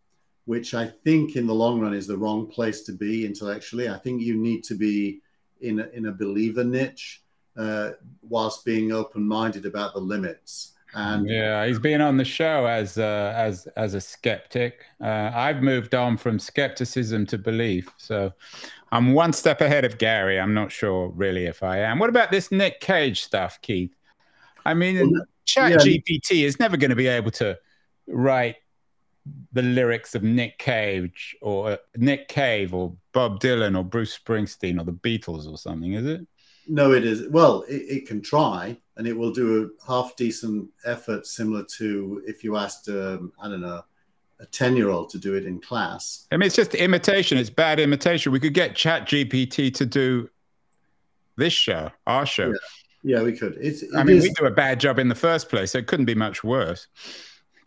which 0.52 0.74
I 0.74 0.86
think 0.86 1.38
in 1.38 1.48
the 1.48 1.56
long 1.56 1.80
run 1.80 1.94
is 1.94 2.08
the 2.08 2.18
wrong 2.18 2.46
place 2.46 2.82
to 2.82 2.92
be 2.92 3.26
intellectually. 3.26 3.88
I 3.88 3.98
think 3.98 4.22
you 4.22 4.36
need 4.36 4.66
to 4.66 4.76
be 4.76 5.22
in 5.62 5.80
a, 5.80 5.88
in 5.94 6.08
a 6.08 6.12
believer 6.12 6.66
niche 6.66 7.24
uh, 7.56 7.92
whilst 8.22 8.66
being 8.66 8.92
open-minded 8.92 9.66
about 9.66 9.94
the 9.94 10.02
limits. 10.02 10.74
And 10.94 11.26
yeah, 11.26 11.66
he's 11.66 11.80
been 11.80 12.02
on 12.02 12.18
the 12.18 12.26
show 12.26 12.66
as 12.66 12.98
uh, 12.98 13.34
as 13.34 13.66
as 13.78 13.94
a 13.94 14.02
skeptic. 14.02 14.84
Uh, 15.02 15.32
I've 15.34 15.62
moved 15.62 15.96
on 15.96 16.18
from 16.18 16.38
skepticism 16.38 17.26
to 17.28 17.38
belief, 17.38 17.90
so 17.96 18.34
I'm 18.92 19.14
one 19.14 19.32
step 19.32 19.62
ahead 19.62 19.86
of 19.86 20.00
Gary. 20.00 20.38
I'm 20.38 20.54
not 20.54 20.70
sure 20.70 21.12
really 21.16 21.46
if 21.46 21.64
I 21.64 21.78
am. 21.78 21.98
What 21.98 22.10
about 22.10 22.30
this 22.30 22.52
Nick 22.52 22.82
Cage 22.82 23.22
stuff, 23.22 23.58
Keith? 23.62 23.96
I 24.66 24.74
mean, 24.74 24.98
well, 25.14 25.26
Chat 25.46 25.72
yeah. 25.72 25.78
GPT 25.78 26.44
is 26.44 26.60
never 26.60 26.76
going 26.76 26.90
to 26.90 26.98
be 26.98 27.08
able 27.08 27.32
to 27.32 27.58
write 28.08 28.58
the 29.54 29.62
lyrics 29.62 30.16
of 30.16 30.24
Nick 30.24 30.58
Cage 30.58 31.36
or 31.42 31.72
uh, 31.72 31.78
Nick 31.98 32.28
Cave 32.28 32.74
or 32.74 32.96
Bob 33.14 33.40
Dylan 33.40 33.78
or 33.78 33.84
Bruce 33.84 34.18
Springsteen 34.18 34.80
or 34.80 34.84
the 34.84 34.94
Beatles 34.94 35.50
or 35.50 35.58
something, 35.58 35.94
is 35.94 36.06
it? 36.06 36.26
No, 36.68 36.94
it 36.94 37.06
is. 37.06 37.28
Well, 37.30 37.64
it, 37.64 37.82
it, 37.82 38.08
can 38.08 38.22
try, 38.22 38.78
and 38.98 39.08
it 39.08 39.18
will 39.18 39.32
do 39.32 39.72
a 39.82 39.86
half 39.86 40.16
decent 40.16 40.70
effort, 40.86 41.28
similar 41.28 41.64
to 41.78 42.22
if 42.26 42.44
you 42.44 42.56
asked, 42.56 42.88
um, 42.90 43.34
I 43.42 43.50
don't 43.50 43.62
know, 43.62 43.84
a 44.40 44.46
10 44.48 44.76
year 44.76 44.90
old 44.90 45.10
to 45.12 45.20
do 45.20 45.36
it 45.36 45.46
in 45.46 45.60
class. 45.60 46.28
I 46.32 46.38
mean, 46.38 46.48
it's 46.48 46.56
just 46.56 46.74
imitation. 46.76 47.38
It's 47.38 47.50
bad 47.50 47.80
imitation. 47.80 48.32
We 48.32 48.40
could 48.40 48.54
get 48.54 48.76
Chat 48.76 49.08
GPT 49.08 49.74
to 49.76 49.86
do 49.86 50.30
this 51.36 51.54
show, 51.54 51.92
our 52.08 52.26
show. 52.26 52.48
Yeah. 52.48 52.56
Yeah, 53.04 53.24
we 53.24 53.34
could. 53.34 53.58
It's, 53.60 53.82
it 53.82 53.90
I 53.96 54.04
mean, 54.04 54.18
is- 54.18 54.24
we 54.24 54.34
do 54.34 54.46
a 54.46 54.52
bad 54.52 54.80
job 54.80 55.00
in 55.00 55.10
the 55.10 55.16
first 55.16 55.50
place. 55.50 55.72
So 55.72 55.80
it 55.80 55.88
couldn't 55.88 56.06
be 56.06 56.16
much 56.16 56.44
worse. 56.44 56.88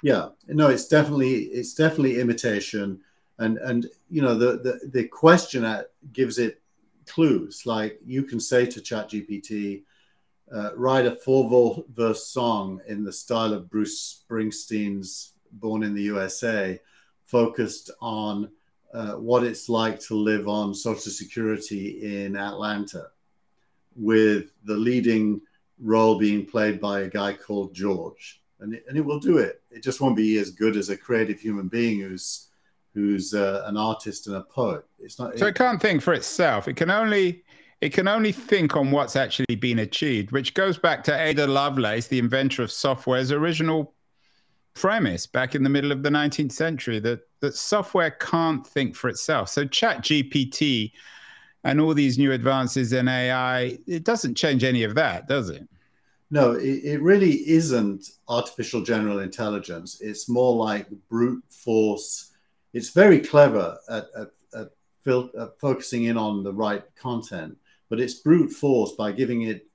Yeah. 0.05 0.29
No 0.49 0.69
it's 0.69 0.87
definitely 0.87 1.45
it's 1.45 1.73
definitely 1.73 2.21
imitation. 2.21 3.01
And 3.39 3.57
and 3.57 3.87
you 4.11 4.21
know 4.21 4.35
the 4.35 4.59
the, 4.59 4.91
the 4.93 5.09
question 5.09 5.65
gives 6.13 6.39
it 6.39 6.61
clues 7.07 7.65
like 7.67 7.99
you 8.05 8.23
can 8.23 8.41
say 8.41 8.65
to 8.65 8.81
chat 8.81 9.11
gpt 9.11 9.83
uh, 10.55 10.71
write 10.75 11.07
a 11.07 11.15
four 11.15 11.85
verse 11.91 12.27
song 12.27 12.81
in 12.87 13.05
the 13.05 13.13
style 13.13 13.53
of 13.53 13.69
bruce 13.69 14.25
springsteen's 14.25 15.35
born 15.53 15.83
in 15.83 15.95
the 15.95 16.03
usa 16.03 16.81
focused 17.25 17.91
on 18.01 18.49
uh, 18.95 19.13
what 19.15 19.45
it's 19.45 19.69
like 19.69 20.01
to 20.01 20.15
live 20.15 20.49
on 20.49 20.75
social 20.75 21.13
security 21.13 22.25
in 22.25 22.37
atlanta 22.37 23.09
with 23.97 24.53
the 24.65 24.77
leading 24.77 25.41
role 25.79 26.19
being 26.19 26.47
played 26.47 26.81
by 26.81 27.01
a 27.01 27.09
guy 27.11 27.35
called 27.35 27.75
george 27.75 28.43
and 28.61 28.75
it, 28.75 28.85
and 28.89 28.97
it 28.97 29.05
will 29.05 29.21
do 29.21 29.39
it. 29.39 29.63
It 29.71 29.83
just 29.83 30.01
won't 30.01 30.17
be 30.17 30.39
as 30.39 30.51
good 30.51 30.77
as 30.77 30.89
a 30.89 30.97
creative 30.97 31.41
human 31.41 31.69
being 31.69 32.01
who's 32.01 32.49
who's 32.95 33.35
uh, 33.35 33.65
an 33.67 33.77
artist 33.77 34.29
and 34.29 34.37
a 34.37 34.43
poet. 34.43 34.85
It's 34.99 35.19
not. 35.19 35.39
So 35.39 35.47
it 35.47 35.55
can't 35.55 35.81
think 35.81 36.03
for 36.03 36.15
itself. 36.15 36.69
It 36.69 36.75
can 36.75 36.91
only 36.91 37.45
it 37.81 37.93
can 37.93 38.09
only 38.09 38.33
think 38.33 38.77
on 38.77 38.91
what's 38.91 39.17
actually 39.17 39.57
been 39.57 39.81
achieved, 39.81 40.33
which 40.33 40.55
goes 40.55 40.79
back 40.79 41.05
to 41.05 41.21
Ada 41.21 41.47
Lovelace, 41.47 42.07
the 42.07 42.19
inventor 42.19 42.63
of 42.63 42.73
software's 42.73 43.31
original 43.33 43.95
premise 44.75 45.27
back 45.27 45.55
in 45.55 45.63
the 45.63 45.71
middle 45.71 45.93
of 45.93 46.03
the 46.03 46.09
19th 46.09 46.53
century 46.53 46.99
that 46.99 47.21
that 47.41 47.55
software 47.55 48.11
can't 48.11 48.67
think 48.67 48.95
for 48.97 49.09
itself. 49.09 49.49
So 49.49 49.67
Chat 49.67 50.03
GPT 50.03 50.93
and 51.65 51.81
all 51.81 51.95
these 51.95 52.19
new 52.19 52.33
advances 52.33 52.93
in 52.93 53.09
AI, 53.09 53.79
it 53.87 54.05
doesn't 54.05 54.35
change 54.35 54.65
any 54.65 54.83
of 54.85 54.95
that, 54.95 55.29
does 55.29 55.51
it? 55.51 55.69
No, 56.35 56.51
it, 56.55 56.81
it 56.85 57.01
really 57.01 57.49
isn't 57.49 58.11
artificial 58.29 58.83
general 58.83 59.21
intelligence. 59.21 60.01
It's 60.01 60.29
more 60.29 60.57
like 60.57 60.89
brute 61.09 61.45
force. 61.49 62.33
It's 62.73 62.91
very 62.91 63.21
clever 63.21 63.79
at, 63.89 64.07
at, 64.19 64.31
at, 64.53 64.71
fil- 65.05 65.31
at 65.41 65.61
focusing 65.61 66.05
in 66.05 66.19
on 66.19 66.43
the 66.43 66.53
right 66.53 66.83
content, 66.97 67.57
but 67.89 68.01
it's 68.01 68.15
brute 68.15 68.51
force 68.51 68.91
by 68.99 69.13
giving 69.13 69.43
it 69.43 69.69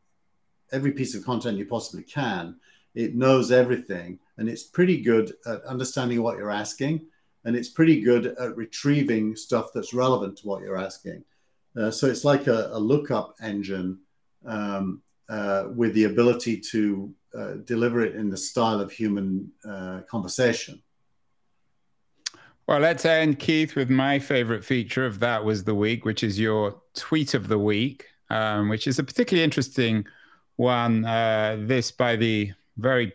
every 0.74 0.92
piece 0.92 1.16
of 1.16 1.24
content 1.24 1.58
you 1.58 1.66
possibly 1.66 2.04
can. 2.04 2.58
It 2.94 3.16
knows 3.16 3.54
everything, 3.54 4.20
and 4.36 4.50
it's 4.50 4.64
pretty 4.64 5.00
good 5.00 5.32
at 5.46 5.64
understanding 5.64 6.22
what 6.22 6.38
you're 6.38 6.52
asking, 6.52 7.06
and 7.46 7.56
it's 7.56 7.70
pretty 7.70 8.02
good 8.02 8.26
at 8.26 8.58
retrieving 8.58 9.34
stuff 9.34 9.68
that's 9.74 9.94
relevant 9.94 10.40
to 10.40 10.48
what 10.48 10.62
you're 10.62 10.78
asking. 10.78 11.24
Uh, 11.80 11.90
so 11.90 12.06
it's 12.08 12.26
like 12.26 12.48
a, 12.48 12.70
a 12.74 12.80
lookup 12.80 13.36
engine 13.42 14.00
um, 14.46 15.02
uh, 15.30 15.66
with 15.76 15.94
the 15.94 16.06
ability 16.06 16.58
to 16.58 17.14
uh, 17.38 17.54
deliver 17.66 18.02
it 18.02 18.16
in 18.16 18.30
the 18.30 18.38
style 18.38 18.80
of 18.80 18.92
human 18.92 19.52
uh, 19.68 20.02
conversation. 20.10 20.82
Well, 22.68 22.80
let's 22.80 23.06
end, 23.06 23.40
Keith, 23.40 23.76
with 23.76 23.90
my 23.90 24.20
favorite 24.20 24.64
feature 24.64 25.06
of 25.06 25.20
That 25.20 25.44
Was 25.44 25.64
the 25.64 25.74
Week, 25.74 26.06
which 26.06 26.24
is 26.24 26.40
your 26.40 26.82
tweet 26.96 27.34
of 27.34 27.48
the 27.48 27.58
week, 27.58 28.06
um, 28.30 28.70
which 28.70 28.86
is 28.88 29.00
a 29.00 29.04
particularly 29.04 29.44
interesting 29.44 30.06
one. 30.56 31.06
Uh, 31.06 31.58
this 31.62 31.92
by 31.92 32.16
the 32.16 32.52
very 32.78 33.14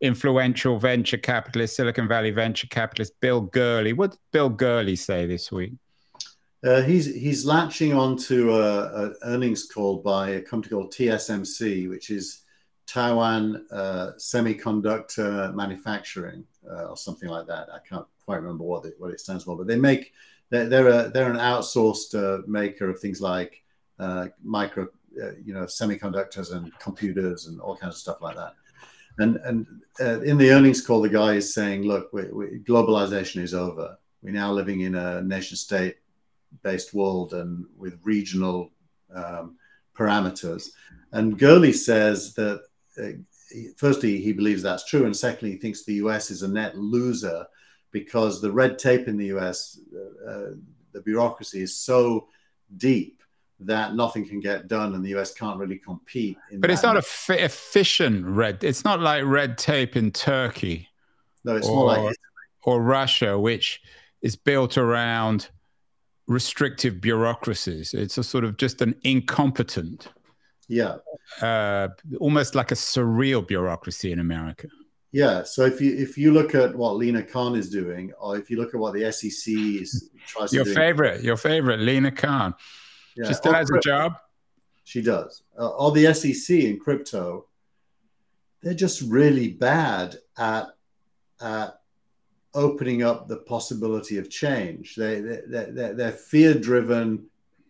influential 0.00 0.78
venture 0.78 1.16
capitalist, 1.16 1.76
Silicon 1.76 2.08
Valley 2.08 2.32
venture 2.32 2.66
capitalist 2.66 3.12
Bill 3.20 3.40
Gurley. 3.40 3.92
What 3.92 4.12
did 4.12 4.20
Bill 4.32 4.48
Gurley 4.48 4.96
say 4.96 5.26
this 5.26 5.52
week? 5.52 5.74
Uh, 6.64 6.80
he's 6.82 7.06
he's 7.06 7.44
latching 7.44 7.92
onto 7.92 8.54
an 8.54 9.14
earnings 9.24 9.66
call 9.66 9.98
by 9.98 10.30
a 10.30 10.40
company 10.40 10.70
called 10.70 10.92
TSMC, 10.92 11.88
which 11.88 12.10
is 12.10 12.42
Taiwan 12.86 13.66
uh, 13.72 14.12
Semiconductor 14.18 15.54
Manufacturing 15.54 16.44
uh, 16.70 16.84
or 16.84 16.96
something 16.96 17.28
like 17.28 17.46
that. 17.46 17.68
I 17.72 17.78
can't 17.88 18.06
quite 18.24 18.36
remember 18.36 18.64
what 18.64 18.84
it, 18.84 18.94
what 18.98 19.10
it 19.10 19.18
stands 19.18 19.44
for, 19.44 19.56
but 19.56 19.66
they 19.66 19.76
make 19.76 20.12
they're 20.50 20.68
they're, 20.68 20.88
a, 20.88 21.10
they're 21.10 21.30
an 21.30 21.38
outsourced 21.38 22.14
uh, 22.14 22.42
maker 22.46 22.90
of 22.90 23.00
things 23.00 23.20
like 23.20 23.62
uh, 23.98 24.28
micro, 24.42 24.88
uh, 25.20 25.32
you 25.42 25.54
know, 25.54 25.64
semiconductors 25.64 26.52
and 26.52 26.76
computers 26.78 27.46
and 27.46 27.60
all 27.60 27.76
kinds 27.76 27.94
of 27.94 28.00
stuff 28.00 28.20
like 28.20 28.36
that. 28.36 28.54
And 29.18 29.36
and 29.44 29.66
in 30.24 30.38
the 30.38 30.50
earnings 30.50 30.80
call, 30.80 31.00
the 31.00 31.08
guy 31.08 31.34
is 31.34 31.52
saying, 31.52 31.82
"Look, 31.82 32.12
we, 32.12 32.24
we, 32.24 32.46
globalization 32.60 33.42
is 33.42 33.52
over. 33.52 33.96
We're 34.22 34.32
now 34.32 34.52
living 34.52 34.82
in 34.82 34.94
a 34.94 35.22
nation 35.22 35.56
state." 35.56 35.96
Based 36.62 36.94
world 36.94 37.32
and 37.34 37.64
with 37.76 37.98
regional 38.02 38.70
um, 39.14 39.56
parameters. 39.96 40.68
And 41.12 41.38
Gurley 41.38 41.72
says 41.72 42.34
that, 42.34 42.62
uh, 43.02 43.12
firstly, 43.76 44.20
he 44.20 44.32
believes 44.32 44.62
that's 44.62 44.84
true. 44.84 45.04
And 45.04 45.16
secondly, 45.16 45.52
he 45.52 45.58
thinks 45.58 45.84
the 45.84 45.94
US 45.94 46.30
is 46.30 46.42
a 46.42 46.48
net 46.48 46.76
loser 46.76 47.46
because 47.90 48.40
the 48.40 48.50
red 48.50 48.78
tape 48.78 49.08
in 49.08 49.16
the 49.16 49.26
US, 49.36 49.78
uh, 50.26 50.52
the 50.92 51.02
bureaucracy 51.04 51.62
is 51.62 51.76
so 51.76 52.28
deep 52.76 53.22
that 53.60 53.94
nothing 53.94 54.26
can 54.26 54.40
get 54.40 54.68
done 54.68 54.94
and 54.94 55.04
the 55.04 55.14
US 55.16 55.32
can't 55.34 55.58
really 55.58 55.78
compete. 55.78 56.36
but 56.58 56.70
it's 56.70 56.82
not 56.82 56.96
a 56.96 56.98
f- 56.98 57.30
efficient 57.30 58.26
red. 58.26 58.64
It's 58.64 58.84
not 58.84 59.00
like 59.00 59.24
red 59.24 59.58
tape 59.58 59.96
in 59.96 60.10
Turkey. 60.10 60.88
No, 61.44 61.56
it's 61.56 61.68
or, 61.68 61.76
more 61.76 61.86
like 61.86 62.16
or 62.64 62.80
Russia, 62.82 63.38
which 63.38 63.82
is 64.20 64.36
built 64.36 64.78
around 64.78 65.50
restrictive 66.32 67.00
bureaucracies. 67.00 67.94
It's 67.94 68.18
a 68.18 68.24
sort 68.24 68.44
of 68.44 68.56
just 68.56 68.82
an 68.82 68.94
incompetent, 69.04 70.08
yeah, 70.68 70.96
uh, 71.40 71.88
almost 72.18 72.54
like 72.54 72.72
a 72.72 72.74
surreal 72.74 73.46
bureaucracy 73.46 74.12
in 74.12 74.18
America. 74.18 74.68
Yeah. 75.12 75.42
So 75.42 75.64
if 75.66 75.80
you 75.80 75.94
if 75.94 76.16
you 76.16 76.32
look 76.32 76.54
at 76.54 76.74
what 76.74 76.96
Lina 76.96 77.22
Khan 77.22 77.54
is 77.54 77.68
doing, 77.68 78.12
or 78.18 78.36
if 78.36 78.50
you 78.50 78.56
look 78.56 78.74
at 78.74 78.80
what 78.80 78.94
the 78.94 79.12
SEC 79.12 79.54
is 79.54 80.10
tries 80.26 80.52
your 80.52 80.64
to 80.64 80.70
do, 80.70 80.74
Your 80.74 80.80
favorite, 80.80 81.22
your 81.22 81.36
favorite, 81.36 81.80
Lina 81.80 82.10
Khan, 82.10 82.54
yeah, 83.16 83.28
she 83.28 83.34
still 83.34 83.52
or 83.52 83.56
has 83.56 83.70
a 83.70 83.78
job. 83.80 84.14
She 84.84 85.02
does. 85.02 85.42
Uh, 85.58 85.68
or 85.68 85.92
the 85.92 86.12
SEC 86.14 86.56
in 86.56 86.78
crypto, 86.78 87.46
they're 88.62 88.74
just 88.74 89.02
really 89.02 89.50
bad 89.50 90.16
at 90.36 90.68
at 91.40 91.81
opening 92.54 93.02
up 93.02 93.28
the 93.28 93.36
possibility 93.36 94.18
of 94.18 94.30
change. 94.30 94.94
They, 94.96 95.20
they, 95.20 95.40
they're, 95.46 95.94
they're 95.94 96.12
fear 96.12 96.54
driven 96.54 97.26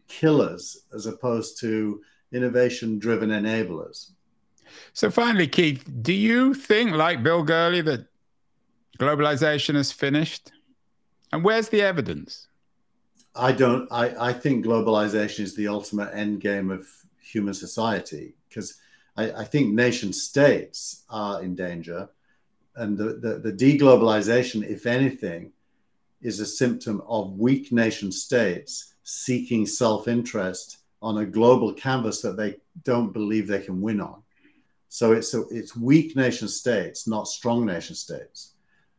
killers 0.09 0.85
as 0.95 1.07
opposed 1.07 1.61
to 1.61 2.01
innovation 2.33 2.99
driven 2.99 3.31
enablers. 3.31 4.11
So 4.93 5.11
finally, 5.11 5.47
Keith, 5.47 5.85
do 6.03 6.13
you 6.13 6.55
think, 6.55 6.93
like 6.93 7.23
Bill 7.23 7.43
Gurley, 7.43 7.83
that 7.83 8.07
globalization 8.99 9.77
is 9.77 9.93
finished? 9.93 10.53
And 11.33 11.45
where's 11.45 11.69
the 11.69 11.83
evidence? 11.83 12.49
I 13.35 13.53
don't. 13.53 13.91
I, 13.91 14.29
I 14.29 14.33
think 14.33 14.65
globalization 14.67 15.41
is 15.41 15.55
the 15.55 15.69
ultimate 15.69 16.11
end 16.13 16.41
game 16.41 16.71
of 16.71 16.87
human 17.21 17.55
society 17.55 18.35
because 18.49 18.79
I, 19.17 19.33
I 19.33 19.45
think 19.45 19.73
nation 19.73 20.13
states 20.13 21.05
are 21.09 21.43
in 21.43 21.55
danger 21.55 22.11
and 22.77 22.97
the, 22.97 23.15
the, 23.15 23.51
the 23.51 23.53
deglobalization, 23.53 24.69
if 24.69 24.87
anything, 24.87 25.53
is 26.21 26.41
a 26.41 26.47
symptom 26.47 27.03
of 27.07 27.39
weak 27.39 27.73
nation 27.73 28.13
states 28.13 28.95
seeking 29.03 29.67
self 29.67 30.09
interest 30.09 30.79
on 31.01 31.19
a 31.19 31.27
global 31.27 31.73
canvas 31.73 32.23
that 32.23 32.37
they 32.37 32.57
don't 32.85 33.13
believe 33.13 33.47
they 33.49 33.61
can 33.61 33.81
win 33.81 34.01
on. 34.01 34.23
So 34.89 35.13
it's, 35.13 35.35
a, 35.35 35.43
it's 35.49 35.75
weak 35.75 36.15
nation 36.17 36.49
states, 36.49 37.09
not 37.09 37.27
strong 37.27 37.67
nation 37.67 37.97
states. 37.97 38.53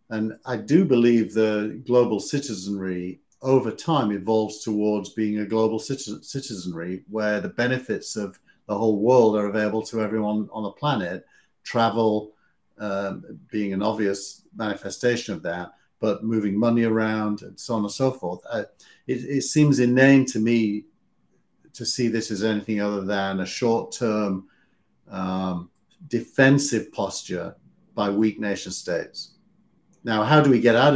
And 0.10 0.38
I 0.46 0.58
do 0.58 0.86
believe 0.86 1.34
the 1.34 1.82
global 1.86 2.20
citizenry 2.20 3.22
over 3.42 3.72
time 3.72 4.12
evolves 4.12 4.64
towards 4.64 5.10
being 5.10 5.40
a 5.40 5.46
global 5.46 5.80
citizen, 5.80 6.24
citizenry 6.24 7.04
where 7.10 7.40
the 7.40 7.50
benefits 7.50 8.16
of 8.16 8.40
the 8.68 8.78
whole 8.78 8.98
world 8.98 9.36
are 9.36 9.48
available 9.48 9.82
to 9.84 10.02
everyone 10.02 10.50
on 10.52 10.64
the 10.64 10.72
planet 10.72 11.26
travel, 11.64 12.34
um, 12.84 13.40
being 13.50 13.72
an 13.72 13.82
obvious 13.82 14.44
manifestation 14.56 15.34
of 15.34 15.42
that, 15.44 15.72
but 16.02 16.24
moving 16.24 16.60
money 16.60 16.84
around 16.84 17.42
and 17.42 17.58
so 17.58 17.76
on 17.76 17.82
and 17.84 17.92
so 17.92 18.12
forth. 18.12 18.42
It, 18.54 18.76
it, 19.08 19.44
seems 19.44 19.80
inane 19.80 20.26
to 20.28 20.40
me 20.40 20.84
to 21.72 21.86
see 21.86 22.10
this 22.10 22.30
as 22.30 22.44
anything 22.44 22.82
other 22.82 23.06
than 23.06 23.40
a 23.40 23.46
short 23.46 23.94
term 23.94 24.50
um, 25.10 25.70
defensive 26.10 26.92
posture 26.92 27.56
by 27.96 28.10
weak 28.10 28.38
nation 28.38 28.74
states. 28.74 29.36
Now, 30.04 30.24
how 30.24 30.42
do 30.42 30.50
we 30.50 30.60
get 30.60 30.76
out 30.76 30.90
of 30.90 30.92